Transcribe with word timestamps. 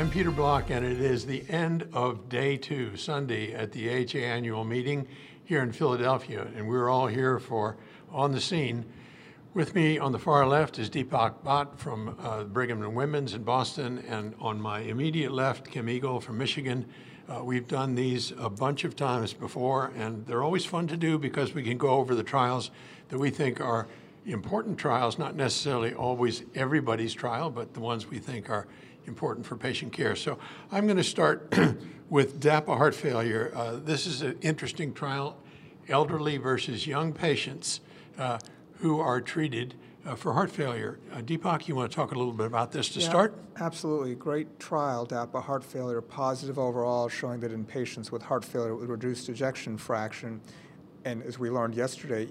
I'm 0.00 0.08
Peter 0.08 0.30
Block, 0.30 0.70
and 0.70 0.82
it 0.82 0.98
is 0.98 1.26
the 1.26 1.44
end 1.50 1.86
of 1.92 2.30
day 2.30 2.56
two, 2.56 2.96
Sunday, 2.96 3.52
at 3.52 3.70
the 3.70 3.90
AHA 3.90 4.16
annual 4.16 4.64
meeting 4.64 5.06
here 5.44 5.62
in 5.62 5.72
Philadelphia. 5.72 6.48
And 6.56 6.66
we're 6.66 6.88
all 6.88 7.06
here 7.06 7.38
for 7.38 7.76
On 8.10 8.32
the 8.32 8.40
Scene. 8.40 8.86
With 9.52 9.74
me 9.74 9.98
on 9.98 10.12
the 10.12 10.18
far 10.18 10.46
left 10.46 10.78
is 10.78 10.88
Deepak 10.88 11.44
Bhatt 11.44 11.76
from 11.76 12.16
uh, 12.18 12.44
Brigham 12.44 12.82
and 12.82 12.94
Women's 12.94 13.34
in 13.34 13.42
Boston, 13.42 14.02
and 14.08 14.34
on 14.40 14.58
my 14.58 14.80
immediate 14.80 15.32
left, 15.32 15.70
Kim 15.70 15.86
Eagle 15.86 16.18
from 16.18 16.38
Michigan. 16.38 16.86
Uh, 17.28 17.44
we've 17.44 17.68
done 17.68 17.94
these 17.94 18.32
a 18.38 18.48
bunch 18.48 18.84
of 18.84 18.96
times 18.96 19.34
before, 19.34 19.92
and 19.98 20.26
they're 20.26 20.42
always 20.42 20.64
fun 20.64 20.86
to 20.86 20.96
do 20.96 21.18
because 21.18 21.52
we 21.52 21.62
can 21.62 21.76
go 21.76 21.90
over 21.90 22.14
the 22.14 22.22
trials 22.22 22.70
that 23.10 23.18
we 23.18 23.28
think 23.28 23.60
are 23.60 23.86
important 24.24 24.78
trials, 24.78 25.18
not 25.18 25.34
necessarily 25.36 25.92
always 25.92 26.42
everybody's 26.54 27.12
trial, 27.12 27.50
but 27.50 27.74
the 27.74 27.80
ones 27.80 28.06
we 28.06 28.18
think 28.18 28.48
are 28.48 28.66
important 29.06 29.46
for 29.46 29.56
patient 29.56 29.92
care. 29.92 30.14
So 30.14 30.38
I'm 30.70 30.86
going 30.86 30.96
to 30.96 31.04
start 31.04 31.54
with 32.10 32.40
DAPA 32.40 32.76
heart 32.76 32.94
failure. 32.94 33.52
Uh, 33.54 33.76
this 33.76 34.06
is 34.06 34.22
an 34.22 34.38
interesting 34.40 34.92
trial, 34.92 35.36
elderly 35.88 36.36
versus 36.36 36.86
young 36.86 37.12
patients 37.12 37.80
uh, 38.18 38.38
who 38.78 39.00
are 39.00 39.20
treated 39.20 39.74
uh, 40.06 40.14
for 40.14 40.32
heart 40.32 40.50
failure. 40.50 40.98
Uh, 41.12 41.18
Deepak, 41.18 41.68
you 41.68 41.74
want 41.74 41.90
to 41.90 41.94
talk 41.94 42.12
a 42.12 42.14
little 42.14 42.32
bit 42.32 42.46
about 42.46 42.72
this 42.72 42.88
to 42.90 43.00
yeah, 43.00 43.08
start? 43.08 43.34
Absolutely. 43.58 44.14
Great 44.14 44.58
trial, 44.58 45.06
DAPA 45.06 45.42
heart 45.42 45.62
failure, 45.62 46.00
positive 46.00 46.58
overall, 46.58 47.08
showing 47.08 47.40
that 47.40 47.52
in 47.52 47.64
patients 47.64 48.10
with 48.10 48.22
heart 48.22 48.44
failure 48.44 48.74
with 48.74 48.88
reduced 48.88 49.28
ejection 49.28 49.76
fraction, 49.76 50.40
and 51.04 51.22
as 51.22 51.38
we 51.38 51.50
learned 51.50 51.74
yesterday, 51.74 52.28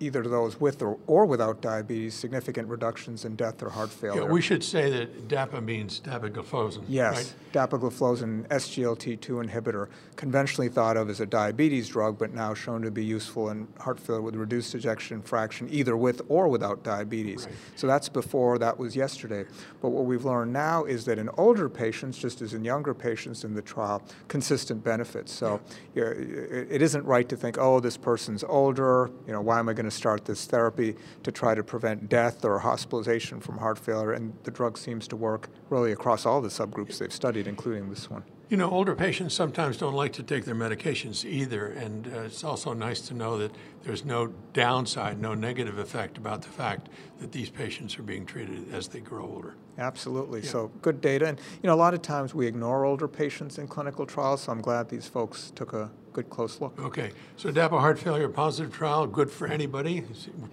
either 0.00 0.22
those 0.22 0.58
with 0.58 0.82
or, 0.82 0.98
or 1.06 1.26
without 1.26 1.60
diabetes, 1.60 2.14
significant 2.14 2.66
reductions 2.68 3.26
in 3.26 3.36
death 3.36 3.62
or 3.62 3.68
heart 3.68 3.90
failure. 3.90 4.22
Yeah, 4.22 4.28
we 4.28 4.40
should 4.40 4.64
say 4.64 4.90
that 4.90 5.28
DAPA 5.28 5.62
means 5.62 6.00
dapagliflozin. 6.00 6.84
Yes, 6.88 7.34
right? 7.52 7.70
dapagliflozin, 7.70 8.48
SGLT2 8.48 9.48
inhibitor, 9.48 9.88
conventionally 10.16 10.68
thought 10.68 10.96
of 10.96 11.10
as 11.10 11.20
a 11.20 11.26
diabetes 11.26 11.88
drug, 11.88 12.18
but 12.18 12.32
now 12.32 12.54
shown 12.54 12.80
to 12.82 12.90
be 12.90 13.04
useful 13.04 13.50
in 13.50 13.68
heart 13.78 14.00
failure 14.00 14.22
with 14.22 14.36
reduced 14.36 14.74
ejection 14.74 15.20
fraction, 15.20 15.68
either 15.70 15.96
with 15.96 16.22
or 16.28 16.48
without 16.48 16.82
diabetes. 16.82 17.44
Right. 17.44 17.54
So 17.76 17.86
that's 17.86 18.08
before, 18.08 18.58
that 18.58 18.78
was 18.78 18.96
yesterday. 18.96 19.44
But 19.82 19.90
what 19.90 20.06
we've 20.06 20.24
learned 20.24 20.52
now 20.52 20.84
is 20.84 21.04
that 21.04 21.18
in 21.18 21.28
older 21.36 21.68
patients, 21.68 22.16
just 22.16 22.40
as 22.40 22.54
in 22.54 22.64
younger 22.64 22.94
patients 22.94 23.44
in 23.44 23.54
the 23.54 23.62
trial, 23.62 24.02
consistent 24.28 24.82
benefits. 24.82 25.32
So 25.32 25.60
yeah. 25.94 26.04
it 26.04 26.80
isn't 26.80 27.04
right 27.04 27.28
to 27.28 27.36
think, 27.36 27.58
oh, 27.58 27.80
this 27.80 27.98
person's 27.98 28.42
older, 28.44 29.10
you 29.26 29.32
know, 29.32 29.42
why 29.42 29.58
am 29.58 29.68
I 29.68 29.74
going 29.74 29.84
to 29.84 29.89
to 29.90 29.96
start 29.96 30.24
this 30.24 30.46
therapy 30.46 30.94
to 31.22 31.32
try 31.32 31.54
to 31.54 31.62
prevent 31.62 32.08
death 32.08 32.44
or 32.44 32.58
hospitalization 32.60 33.40
from 33.40 33.58
heart 33.58 33.78
failure, 33.78 34.12
and 34.12 34.32
the 34.44 34.50
drug 34.50 34.78
seems 34.78 35.08
to 35.08 35.16
work 35.16 35.48
really 35.68 35.92
across 35.92 36.24
all 36.24 36.40
the 36.40 36.48
subgroups 36.48 36.98
they've 36.98 37.12
studied, 37.12 37.46
including 37.46 37.90
this 37.90 38.08
one. 38.10 38.24
You 38.48 38.56
know, 38.56 38.68
older 38.68 38.96
patients 38.96 39.34
sometimes 39.34 39.76
don't 39.76 39.94
like 39.94 40.12
to 40.14 40.24
take 40.24 40.44
their 40.44 40.56
medications 40.56 41.24
either, 41.24 41.68
and 41.68 42.08
uh, 42.08 42.22
it's 42.22 42.42
also 42.42 42.72
nice 42.72 43.00
to 43.02 43.14
know 43.14 43.38
that 43.38 43.52
there's 43.84 44.04
no 44.04 44.32
downside, 44.52 45.20
no 45.20 45.34
negative 45.34 45.78
effect 45.78 46.18
about 46.18 46.42
the 46.42 46.48
fact 46.48 46.88
that 47.20 47.30
these 47.30 47.48
patients 47.48 47.96
are 47.96 48.02
being 48.02 48.26
treated 48.26 48.74
as 48.74 48.88
they 48.88 48.98
grow 48.98 49.24
older. 49.24 49.54
Absolutely. 49.78 50.40
Yeah. 50.40 50.50
So 50.50 50.72
good 50.82 51.00
data, 51.00 51.28
and 51.28 51.38
you 51.62 51.68
know, 51.68 51.74
a 51.74 51.76
lot 51.76 51.94
of 51.94 52.02
times 52.02 52.34
we 52.34 52.48
ignore 52.48 52.84
older 52.84 53.06
patients 53.06 53.56
in 53.58 53.68
clinical 53.68 54.04
trials. 54.04 54.42
So 54.42 54.52
I'm 54.52 54.60
glad 54.60 54.88
these 54.88 55.06
folks 55.06 55.52
took 55.54 55.72
a 55.72 55.92
good 56.12 56.30
close 56.30 56.60
look. 56.60 56.78
Okay, 56.78 57.12
so 57.36 57.50
DAPA 57.50 57.78
heart 57.78 57.98
failure 57.98 58.28
positive 58.28 58.72
trial, 58.72 59.06
good 59.06 59.30
for 59.30 59.46
anybody. 59.46 60.04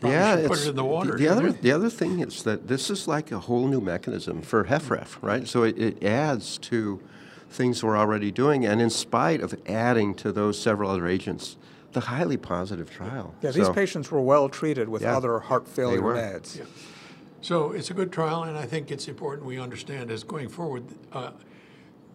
yeah, 0.04 0.48
put 0.48 0.60
it 0.60 0.70
in 0.70 0.76
the 0.76 0.84
water. 0.84 1.12
The, 1.12 1.18
the 1.18 1.28
other 1.28 1.52
the 1.52 1.72
other 1.72 1.90
thing 1.90 2.20
is 2.20 2.44
that 2.44 2.68
this 2.68 2.90
is 2.90 3.08
like 3.08 3.32
a 3.32 3.40
whole 3.40 3.68
new 3.68 3.82
mechanism 3.82 4.42
for 4.42 4.66
HFrEF, 4.66 5.22
right? 5.22 5.48
So 5.48 5.64
it, 5.64 5.78
it 5.78 6.04
adds 6.04 6.58
to 6.60 7.02
things 7.50 7.84
we're 7.84 7.98
already 7.98 8.32
doing, 8.32 8.66
and 8.66 8.82
in 8.82 8.90
spite 8.90 9.42
of 9.42 9.56
adding 9.68 10.14
to 10.16 10.32
those 10.32 10.60
several 10.62 10.92
other 10.92 11.08
agents, 11.08 11.58
the 11.94 12.02
highly 12.02 12.38
positive 12.38 12.92
trial. 12.92 13.34
Yeah, 13.42 13.52
so, 13.52 13.60
these 13.60 13.70
patients 13.70 14.12
were 14.12 14.22
well 14.22 14.50
treated 14.50 14.90
with 14.90 15.02
yeah, 15.02 15.16
other 15.16 15.40
heart 15.40 15.68
failure 15.68 16.02
meds. 16.02 16.58
Yeah. 16.58 16.66
So 17.42 17.72
it's 17.72 17.92
a 17.92 17.94
good 17.94 18.12
trial, 18.12 18.44
and 18.44 18.58
I 18.58 18.66
think 18.66 18.92
it's 18.92 19.08
important 19.08 19.48
we 19.48 19.60
understand 19.60 20.12
as 20.12 20.24
going 20.24 20.50
forward, 20.50 20.84
uh, 21.14 21.32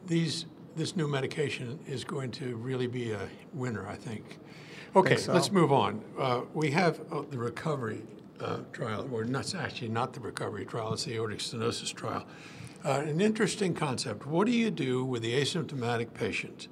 these 0.07 0.47
this 0.77 0.97
new 0.97 1.09
medication 1.09 1.79
is 1.87 2.05
going 2.05 2.31
to 2.33 2.57
really 2.57 2.87
be 2.87 3.13
a 3.13 3.29
winner, 3.53 3.87
I 3.87 3.97
think. 3.97 4.39
Okay, 4.95 5.11
think 5.11 5.21
so. 5.21 5.33
let's 5.33 5.51
move 5.51 5.73
on. 5.73 6.03
Uh, 6.19 6.43
we 6.55 6.71
have 6.71 7.01
uh, 7.11 7.23
the 7.31 7.39
recovery 7.39 8.03
uh, 8.41 8.59
trial, 8.73 9.09
or 9.13 9.25
not 9.25 9.55
actually 9.55 9.89
not 9.89 10.13
the 10.13 10.21
recovery 10.21 10.65
trial, 10.65 10.93
it's 10.93 11.05
the 11.05 11.15
aortic 11.15 11.39
stenosis 11.39 11.95
trial. 11.95 12.27
Uh, 12.85 13.03
an 13.07 13.21
interesting 13.21 13.75
concept. 13.75 14.27
What 14.27 14.47
do 14.47 14.53
you 14.53 14.71
do 14.71 15.05
with 15.05 15.23
the 15.23 15.41
asymptomatic 15.41 16.15
patient 16.15 16.69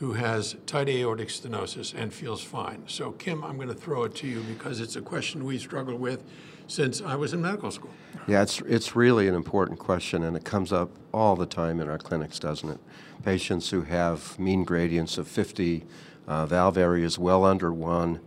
who 0.00 0.14
has 0.14 0.56
tight 0.64 0.88
aortic 0.88 1.28
stenosis 1.28 1.94
and 1.94 2.12
feels 2.12 2.42
fine? 2.42 2.82
So, 2.86 3.12
Kim, 3.12 3.44
I'm 3.44 3.56
going 3.56 3.68
to 3.68 3.74
throw 3.74 4.04
it 4.04 4.14
to 4.16 4.26
you 4.26 4.40
because 4.40 4.80
it's 4.80 4.96
a 4.96 5.02
question 5.02 5.44
we 5.44 5.58
struggle 5.58 5.96
with 5.96 6.24
since 6.66 7.02
I 7.02 7.16
was 7.16 7.34
in 7.34 7.42
medical 7.42 7.70
school. 7.70 7.90
Yeah, 8.26 8.40
it's, 8.40 8.62
it's 8.62 8.96
really 8.96 9.28
an 9.28 9.34
important 9.34 9.78
question, 9.78 10.22
and 10.24 10.36
it 10.36 10.44
comes 10.44 10.72
up 10.72 10.90
all 11.12 11.36
the 11.36 11.44
time 11.44 11.80
in 11.80 11.88
our 11.88 11.98
clinics, 11.98 12.38
doesn't 12.38 12.70
it? 12.70 12.78
Patients 13.22 13.68
who 13.68 13.82
have 13.82 14.38
mean 14.38 14.64
gradients 14.64 15.18
of 15.18 15.28
50, 15.28 15.84
uh, 16.26 16.46
valve 16.46 16.78
areas 16.78 17.18
well 17.18 17.44
under 17.44 17.70
one, 17.70 18.20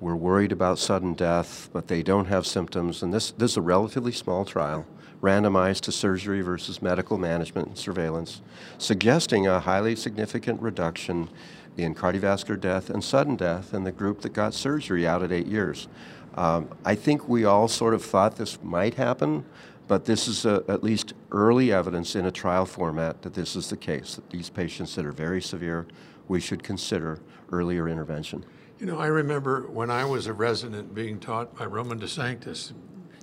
we're 0.00 0.16
worried 0.16 0.50
about 0.50 0.78
sudden 0.78 1.12
death, 1.12 1.68
but 1.72 1.88
they 1.88 2.02
don't 2.02 2.24
have 2.24 2.46
symptoms. 2.46 3.02
And 3.02 3.12
this, 3.12 3.32
this 3.32 3.52
is 3.52 3.56
a 3.58 3.62
relatively 3.62 4.12
small 4.12 4.46
trial, 4.46 4.86
randomized 5.20 5.82
to 5.82 5.92
surgery 5.92 6.40
versus 6.40 6.80
medical 6.80 7.18
management 7.18 7.68
and 7.68 7.78
surveillance, 7.78 8.40
suggesting 8.78 9.46
a 9.46 9.60
highly 9.60 9.94
significant 9.94 10.60
reduction 10.62 11.28
in 11.76 11.94
cardiovascular 11.94 12.58
death 12.58 12.88
and 12.88 13.04
sudden 13.04 13.36
death 13.36 13.74
in 13.74 13.84
the 13.84 13.92
group 13.92 14.22
that 14.22 14.32
got 14.32 14.54
surgery 14.54 15.06
out 15.06 15.22
at 15.22 15.30
eight 15.30 15.46
years. 15.46 15.86
Um, 16.34 16.68
I 16.84 16.94
think 16.94 17.28
we 17.28 17.44
all 17.44 17.68
sort 17.68 17.92
of 17.92 18.02
thought 18.02 18.36
this 18.36 18.58
might 18.62 18.94
happen, 18.94 19.44
but 19.86 20.06
this 20.06 20.28
is 20.28 20.46
a, 20.46 20.64
at 20.68 20.82
least 20.82 21.12
early 21.30 21.72
evidence 21.72 22.16
in 22.16 22.24
a 22.24 22.30
trial 22.30 22.64
format 22.64 23.20
that 23.22 23.34
this 23.34 23.54
is 23.54 23.68
the 23.68 23.76
case, 23.76 24.14
that 24.14 24.30
these 24.30 24.48
patients 24.48 24.94
that 24.94 25.04
are 25.04 25.12
very 25.12 25.42
severe, 25.42 25.86
we 26.28 26.40
should 26.40 26.62
consider 26.62 27.18
earlier 27.52 27.88
intervention. 27.88 28.44
You 28.80 28.86
know, 28.86 28.98
I 28.98 29.08
remember 29.08 29.66
when 29.68 29.90
I 29.90 30.06
was 30.06 30.26
a 30.26 30.32
resident 30.32 30.94
being 30.94 31.20
taught 31.20 31.54
by 31.54 31.66
Roman 31.66 32.00
DeSanctis. 32.00 32.72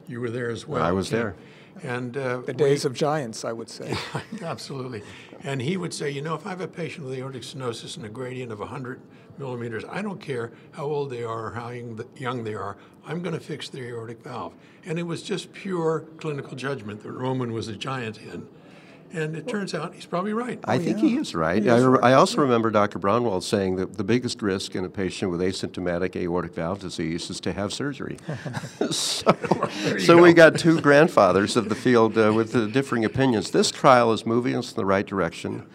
You 0.07 0.21
were 0.21 0.29
there 0.29 0.51
as 0.51 0.67
well. 0.67 0.83
I 0.83 0.91
was 0.91 1.09
there. 1.09 1.35
And 1.81 2.15
uh, 2.15 2.41
the 2.41 2.53
days 2.53 2.83
we, 2.83 2.91
of 2.91 2.95
giants, 2.95 3.43
I 3.43 3.53
would 3.53 3.69
say. 3.69 3.97
absolutely. 4.43 5.01
And 5.41 5.59
he 5.59 5.75
would 5.75 5.95
say, 5.95 6.11
you 6.11 6.21
know, 6.21 6.35
if 6.35 6.45
I 6.45 6.49
have 6.51 6.61
a 6.61 6.67
patient 6.67 7.07
with 7.07 7.17
aortic 7.17 7.41
stenosis 7.41 7.97
and 7.97 8.05
a 8.05 8.09
gradient 8.09 8.51
of 8.51 8.59
100 8.59 9.01
millimeters, 9.39 9.83
I 9.89 10.03
don't 10.03 10.21
care 10.21 10.51
how 10.73 10.85
old 10.85 11.09
they 11.09 11.23
are 11.23 11.47
or 11.47 11.51
how 11.51 11.69
young 11.69 12.43
they 12.43 12.53
are. 12.53 12.77
I'm 13.03 13.23
going 13.23 13.33
to 13.33 13.41
fix 13.41 13.67
their 13.67 13.85
aortic 13.85 14.21
valve. 14.21 14.53
And 14.85 14.99
it 14.99 15.03
was 15.03 15.23
just 15.23 15.53
pure 15.53 16.05
clinical 16.17 16.55
judgment 16.55 17.01
that 17.01 17.11
Roman 17.11 17.51
was 17.51 17.67
a 17.67 17.75
giant 17.75 18.19
in. 18.19 18.47
And 19.13 19.35
it 19.35 19.47
turns 19.47 19.73
out 19.73 19.93
he's 19.93 20.05
probably 20.05 20.33
right. 20.33 20.59
I 20.65 20.75
oh, 20.75 20.79
think 20.79 20.97
yeah. 20.97 21.09
he 21.09 21.17
is 21.17 21.33
right. 21.33 21.61
He 21.61 21.69
is 21.69 21.83
I, 21.83 21.87
right. 21.87 22.03
I, 22.03 22.13
also 22.13 22.41
remember 22.41 22.69
Dr. 22.69 22.99
Braunwald 22.99 23.43
saying 23.43 23.77
that 23.77 23.97
the 23.97 24.03
biggest 24.03 24.41
risk 24.41 24.75
in 24.75 24.83
a 24.83 24.89
patient 24.89 25.31
with 25.31 25.39
asymptomatic 25.39 26.15
aortic 26.15 26.53
valve 26.53 26.79
disease 26.79 27.29
is 27.29 27.39
to 27.41 27.53
have 27.53 27.73
surgery. 27.73 28.17
so, 28.91 29.37
so 29.99 30.21
we 30.21 30.33
got 30.33 30.59
two 30.59 30.81
grandfathers 30.81 31.55
of 31.55 31.69
the 31.69 31.75
field 31.75 32.17
uh, 32.17 32.33
with 32.33 32.55
uh, 32.55 32.65
differing 32.67 33.05
opinions. 33.05 33.51
This 33.51 33.71
trial 33.71 34.11
is 34.11 34.25
moving 34.25 34.55
us 34.55 34.71
in 34.71 34.75
the 34.75 34.85
right 34.85 35.05
direction. 35.05 35.65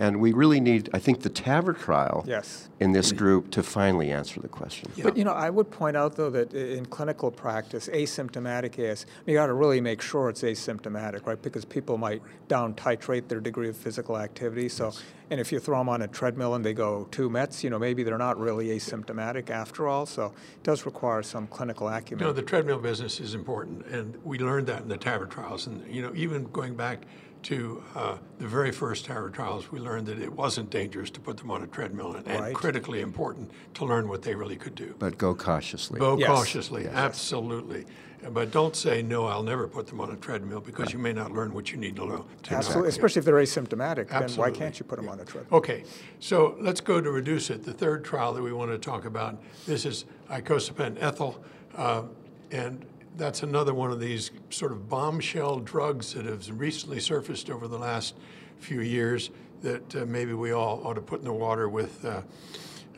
And 0.00 0.18
we 0.18 0.32
really 0.32 0.60
need, 0.60 0.88
I 0.94 0.98
think, 0.98 1.20
the 1.20 1.28
TAVR 1.28 1.78
trial 1.78 2.24
yes. 2.26 2.70
in 2.80 2.92
this 2.92 3.12
group 3.12 3.50
to 3.50 3.62
finally 3.62 4.10
answer 4.10 4.40
the 4.40 4.48
question. 4.48 4.90
Yeah. 4.96 5.04
But 5.04 5.18
you 5.18 5.24
know, 5.24 5.34
I 5.34 5.50
would 5.50 5.70
point 5.70 5.94
out 5.94 6.16
though 6.16 6.30
that 6.30 6.54
in 6.54 6.86
clinical 6.86 7.30
practice, 7.30 7.86
asymptomatic 7.92 8.78
AS, 8.78 9.04
you 9.26 9.34
got 9.34 9.48
to 9.48 9.52
really 9.52 9.78
make 9.78 10.00
sure 10.00 10.30
it's 10.30 10.40
asymptomatic, 10.40 11.26
right? 11.26 11.40
Because 11.40 11.66
people 11.66 11.98
might 11.98 12.22
down 12.48 12.72
titrate 12.72 13.28
their 13.28 13.40
degree 13.40 13.68
of 13.68 13.76
physical 13.76 14.16
activity. 14.16 14.70
So, 14.70 14.86
yes. 14.86 15.02
and 15.28 15.38
if 15.38 15.52
you 15.52 15.58
throw 15.58 15.76
them 15.76 15.90
on 15.90 16.00
a 16.00 16.08
treadmill 16.08 16.54
and 16.54 16.64
they 16.64 16.72
go 16.72 17.06
two 17.10 17.28
mets, 17.28 17.62
you 17.62 17.68
know, 17.68 17.78
maybe 17.78 18.02
they're 18.02 18.16
not 18.16 18.40
really 18.40 18.68
asymptomatic 18.68 19.50
after 19.50 19.86
all. 19.86 20.06
So, 20.06 20.32
it 20.54 20.62
does 20.62 20.86
require 20.86 21.22
some 21.22 21.46
clinical 21.46 21.90
acumen. 21.90 22.20
You 22.20 22.26
know, 22.28 22.32
the 22.32 22.40
treadmill 22.40 22.78
business 22.78 23.20
is 23.20 23.34
important, 23.34 23.84
and 23.88 24.16
we 24.24 24.38
learned 24.38 24.66
that 24.68 24.80
in 24.80 24.88
the 24.88 24.96
TAVR 24.96 25.28
trials. 25.28 25.66
And 25.66 25.86
you 25.94 26.00
know, 26.00 26.12
even 26.14 26.44
going 26.44 26.74
back 26.74 27.04
to 27.44 27.82
uh, 27.94 28.16
the 28.38 28.46
very 28.46 28.72
first 28.72 29.06
TAVR 29.06 29.32
trials, 29.32 29.70
we 29.72 29.78
learned 29.78 30.06
that 30.06 30.18
it 30.18 30.32
wasn't 30.32 30.70
dangerous 30.70 31.10
to 31.10 31.20
put 31.20 31.36
them 31.36 31.50
on 31.50 31.62
a 31.62 31.66
treadmill 31.66 32.14
and, 32.14 32.26
right. 32.26 32.42
and 32.48 32.54
critically 32.54 33.00
important 33.00 33.50
to 33.74 33.84
learn 33.84 34.08
what 34.08 34.22
they 34.22 34.34
really 34.34 34.56
could 34.56 34.74
do. 34.74 34.94
But 34.98 35.18
go 35.18 35.34
cautiously. 35.34 35.98
Go 35.98 36.18
yes. 36.18 36.28
cautiously, 36.28 36.84
yes. 36.84 36.92
absolutely. 36.94 37.86
But 38.28 38.50
don't 38.50 38.76
say, 38.76 39.00
no, 39.00 39.26
I'll 39.26 39.42
never 39.42 39.66
put 39.66 39.86
them 39.86 40.00
on 40.00 40.10
a 40.10 40.16
treadmill 40.16 40.60
because 40.60 40.86
right. 40.86 40.92
you 40.92 40.98
may 40.98 41.12
not 41.12 41.32
learn 41.32 41.54
what 41.54 41.72
you 41.72 41.78
need 41.78 41.96
to 41.96 42.04
learn. 42.04 42.24
To 42.42 42.54
Absolutely, 42.54 42.82
know. 42.82 42.88
especially 42.88 43.20
if 43.20 43.24
they're 43.24 43.34
asymptomatic. 43.36 44.10
Absolutely. 44.10 44.26
Then 44.26 44.38
why 44.38 44.50
can't 44.50 44.78
you 44.78 44.84
put 44.84 44.96
them 44.96 45.06
yeah. 45.06 45.12
on 45.12 45.20
a 45.20 45.24
treadmill? 45.24 45.58
Okay, 45.58 45.84
so 46.18 46.54
let's 46.60 46.82
go 46.82 47.00
to 47.00 47.10
REDUCE-IT. 47.10 47.64
The 47.64 47.72
third 47.72 48.04
trial 48.04 48.34
that 48.34 48.42
we 48.42 48.52
want 48.52 48.70
to 48.72 48.78
talk 48.78 49.06
about, 49.06 49.42
this 49.66 49.86
is 49.86 50.04
icosapent 50.28 50.98
ethyl. 51.00 51.42
Uh, 51.74 52.02
and 52.50 52.84
that's 53.16 53.42
another 53.42 53.74
one 53.74 53.90
of 53.90 54.00
these 54.00 54.30
sort 54.50 54.72
of 54.72 54.88
bombshell 54.88 55.60
drugs 55.60 56.14
that 56.14 56.24
have 56.24 56.48
recently 56.58 57.00
surfaced 57.00 57.50
over 57.50 57.68
the 57.68 57.78
last 57.78 58.14
few 58.58 58.80
years 58.80 59.30
that 59.62 59.96
uh, 59.96 60.04
maybe 60.06 60.32
we 60.32 60.52
all 60.52 60.80
ought 60.84 60.94
to 60.94 61.00
put 61.00 61.18
in 61.18 61.24
the 61.24 61.32
water 61.32 61.68
with 61.68 62.04
uh, 62.04 62.22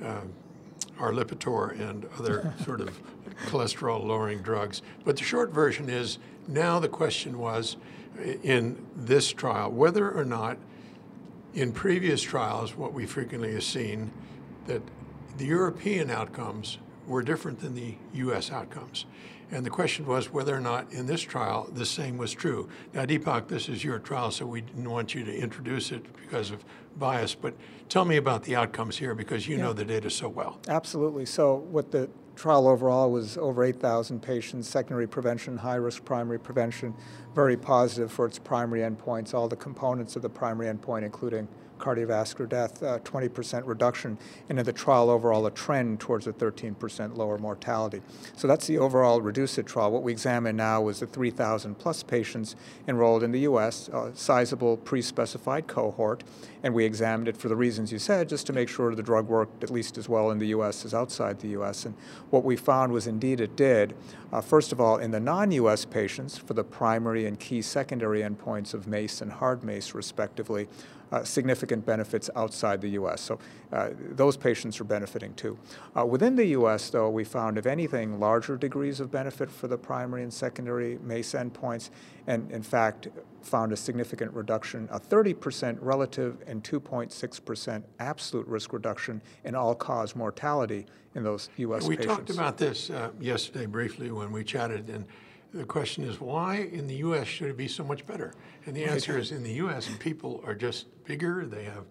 uh, 0.05 0.21
our 0.99 1.13
Lipitor 1.13 1.79
and 1.81 2.07
other 2.19 2.55
sort 2.65 2.81
of 2.81 3.01
cholesterol 3.47 4.05
lowering 4.05 4.41
drugs. 4.43 4.83
But 5.05 5.17
the 5.17 5.25
short 5.25 5.51
version 5.51 5.89
is 5.89 6.19
now 6.47 6.79
the 6.79 6.89
question 6.89 7.39
was 7.39 7.77
in 8.43 8.85
this 8.95 9.33
trial 9.33 9.71
whether 9.71 10.11
or 10.11 10.25
not 10.25 10.59
in 11.55 11.73
previous 11.73 12.23
trials, 12.23 12.77
what 12.77 12.93
we 12.93 13.05
frequently 13.07 13.53
have 13.53 13.65
seen, 13.65 14.11
that 14.67 14.83
the 15.37 15.47
European 15.47 16.11
outcomes 16.11 16.79
were 17.07 17.23
different 17.23 17.61
than 17.61 17.75
the 17.75 17.97
U.S. 18.15 18.51
outcomes. 18.51 19.07
And 19.51 19.67
the 19.67 19.71
question 19.71 20.07
was 20.07 20.33
whether 20.33 20.57
or 20.57 20.61
not 20.61 20.91
in 20.93 21.07
this 21.07 21.21
trial 21.21 21.69
the 21.71 21.85
same 21.85 22.17
was 22.17 22.33
true. 22.33 22.69
Now, 22.95 23.05
Deepak, 23.05 23.49
this 23.49 23.69
is 23.69 23.85
your 23.85 23.99
trial, 23.99 24.31
so 24.31 24.47
we 24.47 24.63
didn't 24.63 24.91
want 24.91 25.15
you 25.15 25.25
to 25.25 25.35
introduce 25.35 25.93
it 25.93 26.05
because 26.17 26.51
of 26.51 26.65
bias, 26.97 27.35
but 27.35 27.55
tell 27.91 28.07
me 28.07 28.17
about 28.17 28.45
the 28.45 28.57
outcomes 28.57 28.97
here 28.97 29.15
because 29.15 29.47
you 29.47 29.57
yeah. 29.57 29.65
know 29.65 29.73
the 29.75 29.85
data 29.85 30.09
so 30.09 30.29
well. 30.29 30.59
Absolutely. 30.69 31.27
So, 31.27 31.57
what 31.57 31.91
the 31.91 32.09
trial 32.35 32.67
overall 32.67 33.11
was 33.11 33.37
over 33.37 33.63
8,000 33.63 34.21
patients, 34.21 34.69
secondary 34.69 35.07
prevention, 35.07 35.59
high 35.59 35.75
risk 35.75 36.03
primary 36.05 36.41
prevention, 36.41 36.95
very 37.35 37.57
positive 37.57 38.11
for 38.11 38.25
its 38.25 38.39
primary 38.39 38.81
endpoints, 38.81 39.35
all 39.35 39.49
the 39.49 39.57
components 39.57 40.17
of 40.17 40.23
the 40.23 40.31
primary 40.31 40.73
endpoint, 40.73 41.03
including 41.03 41.47
cardiovascular 41.83 42.49
death, 42.49 42.81
20% 42.81 43.55
uh, 43.55 43.63
reduction, 43.65 44.17
and 44.49 44.59
in 44.59 44.65
the 44.65 44.73
trial 44.73 45.11
overall 45.11 45.45
a 45.47 45.51
trend 45.51 46.01
towards 46.01 46.27
a 46.27 46.33
13% 46.33 47.17
lower 47.17 47.39
mortality. 47.39 48.01
So 48.37 48.47
that's 48.47 48.67
the 48.67 48.79
overall 48.79 49.21
REDUCE-IT 49.21 49.67
trial. 49.67 49.91
What 49.91 50.03
we 50.03 50.13
examine 50.13 50.57
now 50.57 50.81
was 50.83 51.01
the 51.01 51.07
3,000 51.07 51.75
plus 51.75 52.03
patients 52.03 52.55
enrolled 52.87 53.23
in 53.23 53.33
the 53.33 53.41
U.S., 53.41 53.89
a 53.89 54.13
sizable 54.15 54.77
pre-specified 54.77 55.67
cohort, 55.67 56.23
and 56.63 56.73
we 56.73 56.85
examined 56.85 57.29
it 57.29 57.37
for 57.37 57.49
the 57.49 57.57
reasons 57.57 57.91
you 57.91 57.99
said, 57.99 58.29
just 58.29 58.47
to 58.47 58.53
make 58.53 58.69
sure 58.69 58.95
the 58.95 59.03
drug 59.03 59.27
worked 59.27 59.65
at 59.65 59.71
least 59.71 59.99
as 59.99 60.09
well 60.09 60.31
in 60.31 60.39
the 60.39 60.49
U.S. 60.49 60.85
as 60.85 60.95
outside 60.95 61.41
the 61.41 61.49
U.S. 61.49 61.85
And 61.85 61.95
what 62.31 62.45
we 62.45 62.57
found 62.57 62.93
was 62.93 63.07
indeed 63.09 63.41
it 63.41 63.57
did. 63.57 63.95
Uh, 64.33 64.41
first 64.41 64.73
of 64.73 64.81
all, 64.81 64.99
in 64.99 65.11
the 65.11 65.21
non-U.S. 65.21 65.85
patients, 65.85 66.39
for 66.39 66.55
the 66.55 66.65
primary 66.65 67.27
and 67.27 67.39
key 67.39 67.61
secondary 67.61 68.21
endpoints 68.23 68.73
of 68.73 68.87
MACE 68.87 69.21
and 69.21 69.33
hard 69.33 69.65
MACE, 69.65 69.95
respectively, 69.95 70.69
uh, 71.13 71.23
significant 71.23 71.85
benefits 71.85 72.31
outside 72.35 72.81
the 72.81 72.89
U.S. 72.91 73.21
So 73.21 73.39
uh, 73.73 73.91
those 73.99 74.37
patients 74.37 74.81
are 74.81 74.85
benefiting 74.85 75.35
too. 75.35 75.59
Uh, 75.97 76.07
within 76.07 76.35
the 76.35 76.47
U.S., 76.47 76.91
though, 76.91 77.11
we 77.11 77.23
found, 77.23 77.59
if 77.59 77.67
anything, 77.67 78.19
larger 78.19 78.57
degrees 78.57 78.99
of 78.99 79.11
benefit 79.11 79.51
for 79.51 79.69
the 79.69 79.77
primary 79.77 80.23
and 80.23 80.33
secondary 80.33 80.99
MACE 80.99 81.33
endpoints, 81.35 81.91
and 82.27 82.51
in 82.51 82.63
fact, 82.63 83.09
found 83.43 83.73
a 83.73 83.77
significant 83.77 84.33
reduction, 84.33 84.89
a 84.91 84.99
30% 84.99 85.77
relative 85.81 86.39
and 86.47 86.65
2.6% 86.65 87.83
absolute 88.01 88.47
risk 88.47 88.73
reduction 88.73 89.21
in 89.45 89.55
all-cause 89.55 90.17
mortality 90.17 90.87
in 91.15 91.23
those 91.23 91.51
U.S. 91.59 91.87
We 91.87 91.97
patients. 91.97 92.17
talked 92.17 92.31
about 92.31 92.57
this 92.57 92.89
uh, 92.89 93.11
yesterday 93.21 93.67
briefly 93.67 94.11
when 94.11 94.33
we 94.33 94.45
chatted, 94.45 94.89
and 94.89 95.05
the 95.53 95.65
question 95.65 96.05
is, 96.05 96.21
why 96.21 96.57
in 96.73 96.87
the 96.87 96.97
U.S. 96.97 97.27
should 97.27 97.51
it 97.51 97.57
be 97.57 97.69
so 97.69 97.85
much 97.85 98.07
better? 98.07 98.35
And 98.67 98.75
the 98.75 98.85
answer 98.85 99.19
is, 99.19 99.33
in 99.33 99.43
the 99.43 99.53
U.S., 99.55 99.89
people 99.99 100.43
are 100.47 100.55
just 100.55 100.87
bigger. 101.05 101.45
They 101.47 101.65
have, 101.65 101.85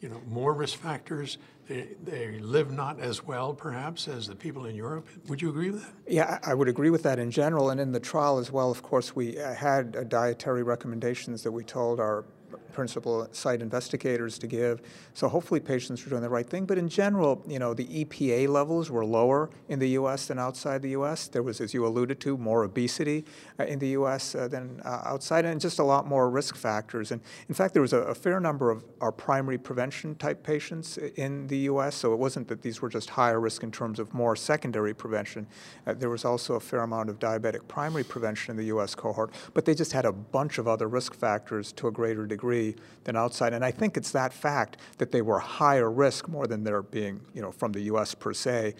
you 0.00 0.08
know, 0.08 0.20
more 0.28 0.54
risk 0.54 0.78
factors. 0.78 1.38
They, 1.68 1.88
they 2.04 2.38
live 2.38 2.70
not 2.70 3.00
as 3.00 3.24
well, 3.24 3.52
perhaps, 3.52 4.08
as 4.08 4.28
the 4.28 4.36
people 4.36 4.66
in 4.66 4.74
Europe. 4.74 5.08
Would 5.26 5.42
you 5.42 5.50
agree 5.50 5.70
with 5.70 5.82
that? 5.82 5.92
Yeah, 6.06 6.38
I 6.44 6.54
would 6.54 6.68
agree 6.68 6.90
with 6.90 7.02
that 7.02 7.18
in 7.18 7.30
general. 7.30 7.70
And 7.70 7.80
in 7.80 7.92
the 7.92 8.00
trial 8.00 8.38
as 8.38 8.52
well, 8.52 8.70
of 8.70 8.82
course, 8.82 9.14
we 9.14 9.38
uh, 9.38 9.52
had 9.52 9.96
uh, 9.96 10.04
dietary 10.04 10.62
recommendations 10.62 11.42
that 11.42 11.52
we 11.52 11.64
told 11.64 12.00
our 12.00 12.24
principal 12.72 13.28
site 13.32 13.62
investigators 13.62 14.38
to 14.38 14.46
give. 14.46 14.82
So 15.14 15.28
hopefully 15.28 15.60
patients 15.60 16.06
are 16.06 16.10
doing 16.10 16.22
the 16.22 16.28
right 16.28 16.48
thing. 16.48 16.64
But 16.64 16.78
in 16.78 16.88
general, 16.88 17.42
you 17.46 17.58
know, 17.58 17.74
the 17.74 17.86
EPA 18.04 18.48
levels 18.48 18.90
were 18.90 19.04
lower 19.04 19.50
in 19.68 19.78
the 19.78 19.88
U.S. 19.90 20.26
than 20.26 20.38
outside 20.38 20.82
the 20.82 20.90
U.S. 20.90 21.28
There 21.28 21.42
was, 21.42 21.60
as 21.60 21.74
you 21.74 21.86
alluded 21.86 22.20
to, 22.20 22.36
more 22.36 22.64
obesity 22.64 23.24
uh, 23.58 23.64
in 23.64 23.78
the 23.78 23.88
U.S. 23.88 24.34
Uh, 24.34 24.48
than 24.48 24.80
uh, 24.84 25.02
outside, 25.04 25.44
and 25.44 25.60
just 25.60 25.78
a 25.78 25.84
lot 25.84 26.06
more 26.06 26.30
risk 26.30 26.56
factors. 26.56 27.10
And 27.10 27.20
in 27.48 27.54
fact, 27.54 27.72
there 27.72 27.82
was 27.82 27.92
a, 27.92 27.98
a, 27.98 28.14
fair 28.14 28.40
number 28.40 28.70
of 28.70 28.84
our 29.00 29.12
primary 29.12 29.58
prevention 29.58 30.14
type 30.16 30.42
patients 30.42 30.98
in 30.98 31.46
the 31.46 31.58
U.S. 31.72 31.94
So 31.94 32.12
it 32.12 32.18
wasn't 32.18 32.48
that 32.48 32.62
these 32.62 32.82
were 32.82 32.88
just 32.88 33.10
higher 33.10 33.40
risk 33.40 33.62
in 33.62 33.70
terms 33.70 33.98
of 33.98 34.12
more 34.12 34.34
secondary 34.36 34.94
prevention. 34.94 35.46
Uh, 35.86 35.94
there 35.94 36.10
was 36.10 36.24
also 36.24 36.54
a 36.54 36.60
fair 36.60 36.80
amount 36.80 37.10
of 37.10 37.18
diabetic 37.18 37.66
primary 37.68 38.04
prevention 38.04 38.50
in 38.50 38.56
the 38.56 38.66
U.S. 38.66 38.94
cohort, 38.94 39.32
but 39.54 39.64
they 39.64 39.74
just 39.74 39.92
had 39.92 40.04
a 40.04 40.12
bunch 40.12 40.58
of 40.58 40.66
other 40.66 40.88
risk 40.88 41.14
factors 41.14 41.72
to 41.72 41.88
a 41.88 41.92
greater 41.92 42.26
degree 42.26 42.57
than 43.04 43.16
outside. 43.16 43.52
And 43.52 43.64
I 43.64 43.70
think 43.70 43.96
it's 43.96 44.10
that 44.12 44.32
fact 44.32 44.76
that 44.98 45.10
they 45.12 45.22
were 45.22 45.38
higher 45.38 45.90
risk 45.90 46.28
more 46.28 46.46
than 46.46 46.64
they're 46.64 46.82
being, 46.82 47.20
you 47.34 47.42
know, 47.42 47.52
from 47.52 47.72
the 47.72 47.80
U.S. 47.92 48.14
per 48.14 48.32
se, 48.32 48.74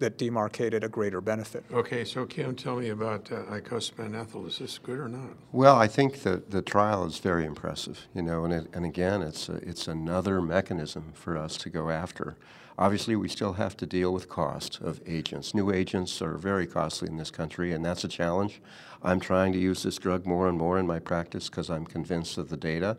that 0.00 0.18
demarcated 0.18 0.82
a 0.82 0.88
greater 0.88 1.20
benefit. 1.20 1.64
Okay, 1.72 2.04
so 2.04 2.26
Kim, 2.26 2.56
tell 2.56 2.76
me 2.76 2.88
about 2.88 3.30
uh, 3.30 3.42
icosapent 3.44 4.18
ethyl. 4.18 4.46
Is 4.46 4.58
this 4.58 4.78
good 4.78 4.98
or 4.98 5.08
not? 5.08 5.30
Well, 5.52 5.76
I 5.76 5.86
think 5.86 6.22
that 6.22 6.50
the 6.50 6.62
trial 6.62 7.04
is 7.06 7.18
very 7.18 7.44
impressive, 7.44 8.08
you 8.14 8.22
know, 8.22 8.44
and, 8.44 8.52
it, 8.52 8.66
and 8.72 8.84
again, 8.84 9.22
it's, 9.22 9.48
a, 9.48 9.54
it's 9.56 9.86
another 9.86 10.40
mechanism 10.40 11.12
for 11.14 11.36
us 11.36 11.56
to 11.58 11.70
go 11.70 11.90
after. 11.90 12.36
Obviously, 12.78 13.14
we 13.14 13.28
still 13.28 13.52
have 13.54 13.76
to 13.76 13.86
deal 13.86 14.10
with 14.10 14.30
cost 14.30 14.80
of 14.80 15.02
agents. 15.06 15.54
New 15.54 15.70
agents 15.70 16.22
are 16.22 16.38
very 16.38 16.66
costly 16.66 17.08
in 17.08 17.18
this 17.18 17.30
country, 17.30 17.72
and 17.72 17.84
that's 17.84 18.04
a 18.04 18.08
challenge. 18.08 18.62
I'm 19.02 19.20
trying 19.20 19.52
to 19.52 19.58
use 19.58 19.82
this 19.82 19.98
drug 19.98 20.24
more 20.26 20.48
and 20.48 20.56
more 20.56 20.78
in 20.78 20.86
my 20.86 20.98
practice 20.98 21.50
because 21.50 21.68
I'm 21.68 21.84
convinced 21.84 22.38
of 22.38 22.48
the 22.48 22.56
data. 22.56 22.96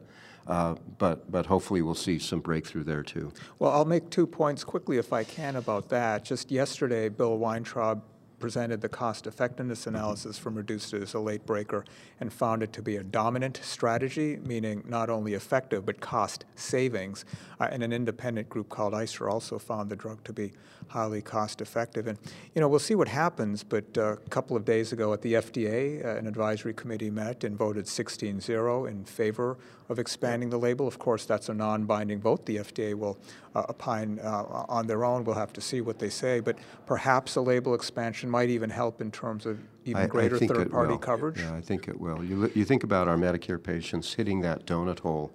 Uh, 0.48 0.76
but, 0.98 1.32
but 1.32 1.46
hopefully 1.46 1.82
we'll 1.82 1.96
see 1.96 2.20
some 2.20 2.40
breakthrough 2.40 2.84
there 2.84 3.04
too. 3.04 3.32
Well, 3.60 3.72
I'll 3.72 3.86
make 3.86 4.10
two 4.10 4.28
points 4.28 4.64
quickly 4.64 4.98
if 4.98 5.14
I 5.14 5.24
can 5.24 5.56
about 5.56 5.90
that. 5.90 6.26
Just 6.26 6.52
yesterday, 6.52 7.10
Bill 7.10 7.38
Weintraub 7.38 8.02
presented 8.42 8.82
the 8.82 8.90
cost 8.90 9.28
effectiveness 9.28 9.88
analysis 9.88 10.38
from 10.38 10.56
REDUCE-IT 10.56 11.02
as 11.02 11.14
a 11.14 11.20
late 11.20 11.46
breaker 11.46 11.86
and 12.20 12.34
found 12.34 12.64
it 12.64 12.74
to 12.74 12.82
be 12.82 12.98
a 12.98 13.04
dominant 13.04 13.62
strategy, 13.64 14.38
meaning 14.44 14.84
not 14.88 15.10
only 15.10 15.34
effective 15.34 15.86
but 15.86 16.02
cost 16.02 16.44
savings. 16.56 17.24
Uh, 17.60 17.70
and 17.72 17.84
an 17.84 17.94
independent 17.94 18.50
group 18.50 18.68
called 18.68 18.94
ICER 18.94 19.32
also 19.32 19.58
found 19.60 19.90
the 19.90 19.96
drug 19.96 20.24
to 20.24 20.34
be 20.34 20.52
highly 20.88 21.22
cost 21.22 21.62
effective. 21.62 22.08
And, 22.08 22.18
you 22.54 22.60
know, 22.60 22.68
we'll 22.68 22.80
see 22.80 22.96
what 22.96 23.08
happens, 23.08 23.64
but 23.64 23.86
uh, 23.98 24.14
a 24.14 24.30
couple 24.30 24.58
of 24.58 24.66
days 24.66 24.92
ago 24.92 25.14
at 25.14 25.22
the 25.22 25.34
FDA, 25.34 26.04
uh, 26.04 26.18
an 26.18 26.28
advisory 26.28 26.74
committee 26.74 27.10
met 27.10 27.44
and 27.44 27.58
voted 27.58 27.88
16 27.88 28.42
0 28.42 28.86
in 28.86 29.06
favor 29.06 29.58
of 29.92 30.00
expanding 30.00 30.50
the 30.50 30.58
label. 30.58 30.88
Of 30.88 31.00
course, 31.00 31.26
that's 31.26 31.50
a 31.50 31.54
non 31.54 31.86
binding 31.86 32.20
vote. 32.20 32.46
The 32.46 32.58
FDA 32.58 32.94
will 32.96 33.18
uh, 33.54 33.66
opine 33.70 34.20
uh, 34.24 34.66
on 34.70 34.88
their 34.88 35.04
own. 35.06 35.24
We'll 35.24 35.36
have 35.36 35.54
to 35.54 35.62
see 35.62 35.82
what 35.82 36.00
they 36.00 36.10
say. 36.10 36.40
But 36.40 36.58
perhaps 36.86 37.36
a 37.36 37.42
label 37.42 37.76
expansion 37.76 38.30
might 38.32 38.50
even 38.50 38.70
help 38.70 39.02
in 39.02 39.12
terms 39.12 39.46
of 39.46 39.60
even 39.86 40.02
I, 40.02 40.08
greater 40.08 40.38
I 40.38 40.48
third 40.48 40.72
party 40.72 40.92
will. 40.94 40.98
coverage. 40.98 41.40
Yeah, 41.40 41.54
I 41.54 41.62
think 41.62 41.88
it 41.88 42.00
will. 42.00 42.24
You, 42.24 42.50
you 42.56 42.66
think 42.66 42.84
about 42.84 43.08
our 43.08 43.18
Medicare 43.18 43.62
patients 43.62 44.14
hitting 44.14 44.42
that 44.42 44.66
donut 44.66 45.00
hole, 45.00 45.32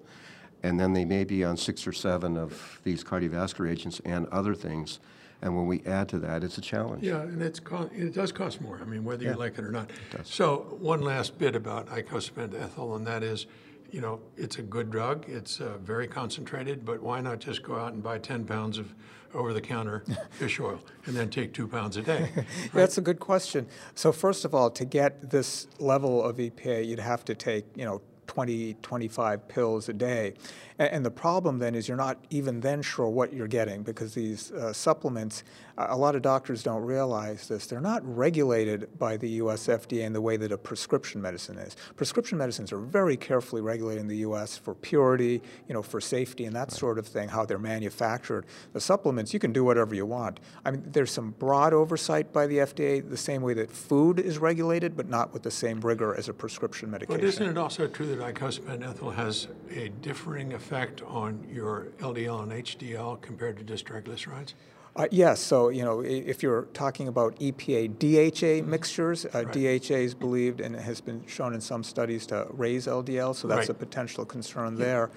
and 0.62 0.80
then 0.80 0.94
they 0.94 1.04
may 1.04 1.22
be 1.22 1.44
on 1.44 1.56
six 1.56 1.86
or 1.86 1.92
seven 1.92 2.36
of 2.36 2.80
these 2.82 3.04
cardiovascular 3.04 3.70
agents 3.70 4.00
and 4.04 4.26
other 4.28 4.54
things. 4.54 4.98
And 5.42 5.54
when 5.54 5.66
we 5.66 5.82
add 5.84 6.08
to 6.08 6.18
that, 6.20 6.42
it's 6.42 6.56
a 6.56 6.62
challenge. 6.62 7.04
Yeah, 7.04 7.20
and 7.20 7.42
it's 7.42 7.60
co- 7.60 7.90
it 7.94 8.14
does 8.14 8.32
cost 8.32 8.62
more. 8.62 8.80
I 8.80 8.86
mean, 8.86 9.04
whether 9.04 9.22
yeah. 9.22 9.32
you 9.32 9.36
like 9.36 9.58
it 9.58 9.64
or 9.64 9.70
not. 9.70 9.90
It 10.12 10.26
so 10.26 10.78
one 10.80 11.02
last 11.02 11.38
bit 11.38 11.54
about 11.54 11.88
icosapent 11.88 12.58
ethyl, 12.58 12.96
and 12.96 13.06
that 13.06 13.22
is 13.22 13.46
you 13.90 14.00
know, 14.00 14.20
it's 14.36 14.58
a 14.58 14.62
good 14.62 14.90
drug. 14.90 15.28
It's 15.28 15.60
uh, 15.60 15.78
very 15.78 16.06
concentrated, 16.06 16.84
but 16.84 17.02
why 17.02 17.20
not 17.20 17.38
just 17.38 17.62
go 17.62 17.76
out 17.76 17.92
and 17.92 18.02
buy 18.02 18.18
10 18.18 18.44
pounds 18.44 18.78
of 18.78 18.94
over-the-counter 19.34 20.04
fish 20.30 20.60
oil 20.60 20.80
and 21.06 21.16
then 21.16 21.30
take 21.30 21.52
two 21.52 21.68
pounds 21.68 21.96
a 21.96 22.02
day? 22.02 22.30
Right? 22.36 22.72
That's 22.72 22.98
a 22.98 23.02
good 23.02 23.20
question. 23.20 23.66
So 23.94 24.12
first 24.12 24.44
of 24.44 24.54
all, 24.54 24.70
to 24.70 24.84
get 24.84 25.30
this 25.30 25.66
level 25.78 26.22
of 26.22 26.36
EPA, 26.36 26.86
you'd 26.86 26.98
have 26.98 27.24
to 27.26 27.34
take, 27.34 27.64
you 27.74 27.84
know, 27.84 28.02
20, 28.26 28.74
25 28.82 29.48
pills 29.48 29.88
a 29.88 29.92
day. 29.92 30.34
And, 30.78 30.90
and, 30.92 31.06
the 31.06 31.10
problem 31.10 31.58
then 31.58 31.74
is 31.74 31.88
you're 31.88 31.96
not 31.96 32.18
even 32.30 32.60
then 32.60 32.82
sure 32.82 33.08
what 33.08 33.32
you're 33.32 33.46
getting 33.46 33.82
because 33.82 34.14
these 34.14 34.50
uh, 34.52 34.72
supplements, 34.72 35.44
a 35.78 35.96
lot 35.96 36.14
of 36.14 36.22
doctors 36.22 36.62
don't 36.62 36.82
realize 36.82 37.48
this, 37.48 37.66
they're 37.66 37.80
not 37.80 38.02
regulated 38.04 38.98
by 38.98 39.16
the 39.16 39.28
US 39.42 39.66
FDA 39.66 40.02
in 40.02 40.12
the 40.12 40.20
way 40.20 40.36
that 40.36 40.52
a 40.52 40.58
prescription 40.58 41.20
medicine 41.22 41.58
is. 41.58 41.76
Prescription 41.96 42.38
medicines 42.38 42.72
are 42.72 42.78
very 42.78 43.16
carefully 43.16 43.62
regulated 43.62 44.00
in 44.00 44.08
the 44.08 44.18
US 44.18 44.56
for 44.56 44.74
purity, 44.74 45.42
you 45.68 45.74
know, 45.74 45.82
for 45.82 46.00
safety 46.00 46.44
and 46.44 46.56
that 46.56 46.72
sort 46.72 46.98
of 46.98 47.06
thing, 47.06 47.28
how 47.28 47.44
they're 47.44 47.58
manufactured. 47.58 48.46
The 48.72 48.80
supplements, 48.80 49.32
you 49.32 49.40
can 49.40 49.52
do 49.52 49.64
whatever 49.64 49.94
you 49.94 50.06
want. 50.06 50.40
I 50.64 50.70
mean, 50.70 50.82
there's 50.86 51.10
some 51.10 51.30
broad 51.32 51.72
oversight 51.72 52.32
by 52.32 52.46
the 52.46 52.58
FDA, 52.58 53.08
the 53.08 53.16
same 53.16 53.42
way 53.42 53.54
that 53.54 53.70
food 53.70 54.18
is 54.18 54.38
regulated, 54.38 54.96
but 54.96 55.08
not 55.08 55.32
with 55.32 55.42
the 55.42 55.50
same 55.50 55.80
rigor 55.80 56.16
as 56.16 56.28
a 56.28 56.34
prescription 56.34 56.90
medication. 56.90 57.20
But 57.20 57.26
isn't 57.26 57.46
it 57.46 57.58
also 57.58 57.86
true 57.86 58.06
that 58.16 58.34
icosapent 58.34 58.86
ethyl 58.88 59.10
has 59.10 59.48
a 59.70 59.88
differing 60.00 60.52
effect 60.52 61.02
on 61.02 61.46
your 61.52 61.88
LDL 61.98 62.42
and 62.42 62.52
HDL 62.52 63.20
compared 63.20 63.56
to 63.58 63.64
just 63.64 63.84
triglycerides? 63.86 64.54
Uh, 64.94 65.06
yes, 65.10 65.40
so 65.40 65.68
you 65.68 65.84
know, 65.84 66.00
if 66.00 66.42
you're 66.42 66.62
talking 66.72 67.06
about 67.06 67.38
EPA 67.38 67.98
DHA 67.98 68.66
mixtures, 68.66 69.26
uh, 69.26 69.42
DHA 69.42 69.94
is 69.96 70.14
believed 70.14 70.60
and 70.60 70.74
has 70.74 71.02
been 71.02 71.22
shown 71.26 71.52
in 71.52 71.60
some 71.60 71.84
studies 71.84 72.26
to 72.26 72.46
raise 72.50 72.86
LDL, 72.86 73.34
so 73.34 73.46
that's 73.46 73.58
Right. 73.58 73.70
a 73.70 73.74
potential 73.74 74.24
concern 74.24 74.76
there. 74.76 75.10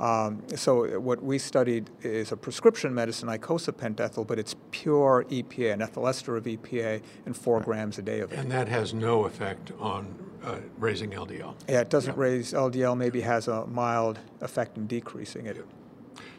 Um, 0.00 0.42
so 0.54 0.98
what 1.00 1.22
we 1.22 1.38
studied 1.38 1.90
is 2.02 2.32
a 2.32 2.36
prescription 2.36 2.94
medicine, 2.94 3.28
icosapent 3.28 3.98
ethyl, 4.00 4.24
but 4.24 4.38
it's 4.38 4.54
pure 4.70 5.24
EPA, 5.30 5.72
an 5.72 5.82
ethyl 5.82 6.06
ester 6.06 6.36
of 6.36 6.44
EPA, 6.44 7.02
and 7.24 7.36
four 7.36 7.60
grams 7.60 7.98
a 7.98 8.02
day 8.02 8.20
of 8.20 8.32
it. 8.32 8.38
And 8.38 8.50
that 8.50 8.68
has 8.68 8.92
no 8.92 9.24
effect 9.24 9.72
on 9.78 10.14
uh, 10.46 10.58
raising 10.78 11.10
LDL. 11.10 11.54
Yeah, 11.68 11.80
it 11.80 11.90
doesn't 11.90 12.16
raise 12.16 12.52
LDL, 12.52 12.96
maybe 12.96 13.20
has 13.20 13.48
a 13.48 13.66
mild 13.66 14.18
effect 14.40 14.76
in 14.78 14.86
decreasing 14.86 15.46
it. 15.46 15.64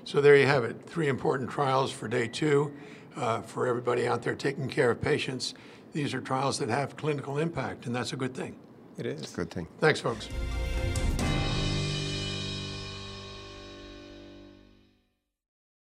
So 0.06 0.22
there 0.22 0.38
you 0.38 0.46
have 0.46 0.64
it, 0.64 0.82
three 0.86 1.10
important 1.10 1.50
trials 1.50 1.92
for 1.92 2.08
day 2.08 2.28
two. 2.28 2.72
Uh, 3.16 3.42
For 3.42 3.66
everybody 3.66 4.08
out 4.08 4.22
there 4.22 4.36
taking 4.36 4.70
care 4.70 4.92
of 4.92 5.02
patients, 5.02 5.56
these 5.92 6.14
are 6.14 6.22
trials 6.22 6.60
that 6.60 6.70
have 6.70 6.96
clinical 6.96 7.40
impact, 7.40 7.88
and 7.88 7.96
that's 7.96 8.14
a 8.14 8.16
good 8.16 8.36
thing. 8.36 8.56
It 9.00 9.08
is. 9.08 9.32
Good 9.32 9.50
thing. 9.50 9.68
Thanks, 9.80 10.00
folks. 10.00 10.30